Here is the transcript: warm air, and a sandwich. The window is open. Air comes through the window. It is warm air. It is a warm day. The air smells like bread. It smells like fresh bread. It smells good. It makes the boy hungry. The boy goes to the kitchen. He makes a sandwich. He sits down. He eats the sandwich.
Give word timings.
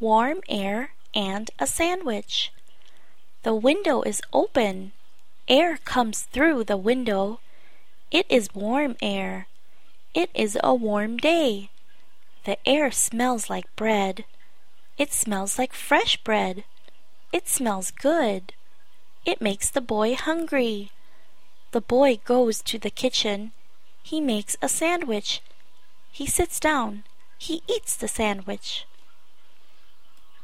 warm 0.00 0.40
air, 0.48 0.92
and 1.14 1.50
a 1.58 1.66
sandwich. 1.66 2.52
The 3.42 3.54
window 3.54 4.02
is 4.02 4.22
open. 4.32 4.92
Air 5.48 5.78
comes 5.84 6.22
through 6.22 6.64
the 6.64 6.76
window. 6.76 7.40
It 8.10 8.26
is 8.28 8.54
warm 8.54 8.96
air. 9.00 9.46
It 10.14 10.30
is 10.34 10.58
a 10.62 10.74
warm 10.74 11.16
day. 11.16 11.70
The 12.44 12.58
air 12.66 12.90
smells 12.90 13.50
like 13.50 13.74
bread. 13.76 14.24
It 14.96 15.12
smells 15.12 15.58
like 15.58 15.72
fresh 15.72 16.16
bread. 16.22 16.64
It 17.32 17.48
smells 17.48 17.90
good. 17.90 18.52
It 19.24 19.40
makes 19.40 19.70
the 19.70 19.80
boy 19.80 20.14
hungry. 20.14 20.90
The 21.72 21.80
boy 21.80 22.20
goes 22.24 22.62
to 22.62 22.78
the 22.78 22.90
kitchen. 22.90 23.52
He 24.02 24.20
makes 24.20 24.56
a 24.62 24.68
sandwich. 24.68 25.42
He 26.10 26.26
sits 26.26 26.58
down. 26.58 27.04
He 27.36 27.62
eats 27.68 27.94
the 27.94 28.08
sandwich. 28.08 28.86